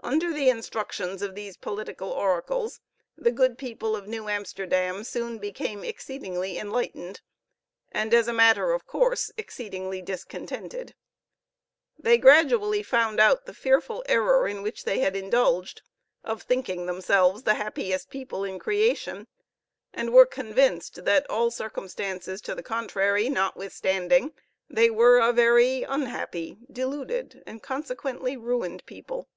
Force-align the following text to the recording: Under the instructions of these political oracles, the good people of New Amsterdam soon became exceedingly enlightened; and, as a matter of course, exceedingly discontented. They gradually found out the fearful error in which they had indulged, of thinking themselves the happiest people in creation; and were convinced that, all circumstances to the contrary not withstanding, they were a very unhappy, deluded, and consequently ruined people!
Under 0.00 0.32
the 0.32 0.48
instructions 0.48 1.22
of 1.22 1.34
these 1.34 1.56
political 1.56 2.12
oracles, 2.12 2.80
the 3.16 3.32
good 3.32 3.58
people 3.58 3.96
of 3.96 4.06
New 4.06 4.28
Amsterdam 4.28 5.02
soon 5.02 5.38
became 5.38 5.82
exceedingly 5.82 6.56
enlightened; 6.56 7.20
and, 7.90 8.14
as 8.14 8.28
a 8.28 8.32
matter 8.32 8.70
of 8.72 8.86
course, 8.86 9.32
exceedingly 9.36 10.00
discontented. 10.00 10.94
They 11.98 12.16
gradually 12.16 12.84
found 12.84 13.18
out 13.18 13.44
the 13.46 13.52
fearful 13.52 14.04
error 14.08 14.46
in 14.46 14.62
which 14.62 14.84
they 14.84 15.00
had 15.00 15.16
indulged, 15.16 15.82
of 16.22 16.42
thinking 16.42 16.86
themselves 16.86 17.42
the 17.42 17.54
happiest 17.54 18.08
people 18.08 18.44
in 18.44 18.60
creation; 18.60 19.26
and 19.92 20.12
were 20.12 20.26
convinced 20.26 21.04
that, 21.06 21.28
all 21.28 21.50
circumstances 21.50 22.40
to 22.42 22.54
the 22.54 22.62
contrary 22.62 23.28
not 23.28 23.56
withstanding, 23.56 24.32
they 24.70 24.90
were 24.90 25.18
a 25.18 25.32
very 25.32 25.82
unhappy, 25.82 26.56
deluded, 26.70 27.42
and 27.48 27.64
consequently 27.64 28.36
ruined 28.36 28.86
people! 28.86 29.28